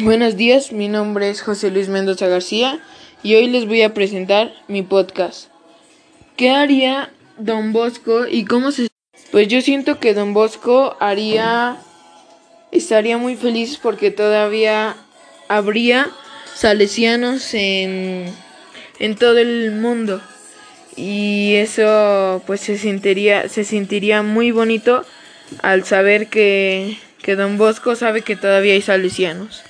Buenos 0.00 0.36
días, 0.36 0.72
mi 0.72 0.88
nombre 0.88 1.30
es 1.30 1.40
José 1.40 1.70
Luis 1.70 1.88
Mendoza 1.88 2.26
García 2.26 2.80
y 3.22 3.36
hoy 3.36 3.46
les 3.46 3.64
voy 3.64 3.82
a 3.82 3.94
presentar 3.94 4.52
mi 4.66 4.82
podcast. 4.82 5.50
¿Qué 6.36 6.50
haría 6.50 7.12
Don 7.38 7.72
Bosco 7.72 8.26
y 8.26 8.44
cómo 8.44 8.72
se... 8.72 8.88
Pues 9.30 9.46
yo 9.46 9.60
siento 9.60 10.00
que 10.00 10.12
Don 10.12 10.34
Bosco 10.34 10.96
haría... 10.98 11.76
estaría 12.72 13.18
muy 13.18 13.36
feliz 13.36 13.78
porque 13.80 14.10
todavía 14.10 14.96
habría 15.46 16.10
salesianos 16.56 17.54
en, 17.54 18.24
en 18.98 19.14
todo 19.14 19.38
el 19.38 19.70
mundo 19.70 20.20
y 20.96 21.54
eso 21.54 22.42
pues 22.48 22.62
se 22.62 22.78
sentiría, 22.78 23.48
se 23.48 23.62
sentiría 23.62 24.22
muy 24.22 24.50
bonito 24.50 25.04
al 25.62 25.84
saber 25.84 26.26
que, 26.26 26.98
que 27.22 27.36
Don 27.36 27.58
Bosco 27.58 27.94
sabe 27.94 28.22
que 28.22 28.34
todavía 28.34 28.72
hay 28.72 28.82
salesianos. 28.82 29.62